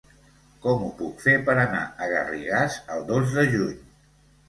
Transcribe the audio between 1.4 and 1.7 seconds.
per